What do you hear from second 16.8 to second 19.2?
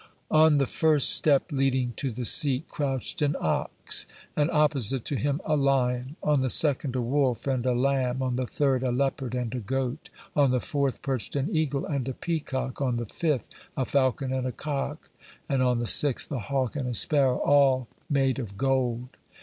a sparrow; all made of gold.